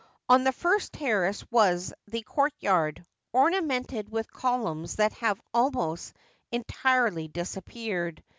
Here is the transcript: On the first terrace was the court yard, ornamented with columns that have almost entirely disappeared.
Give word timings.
On 0.27 0.43
the 0.43 0.51
first 0.51 0.93
terrace 0.93 1.45
was 1.51 1.93
the 2.07 2.23
court 2.23 2.53
yard, 2.59 3.05
ornamented 3.33 4.09
with 4.09 4.31
columns 4.33 4.95
that 4.95 5.13
have 5.13 5.39
almost 5.53 6.13
entirely 6.51 7.27
disappeared. 7.27 8.23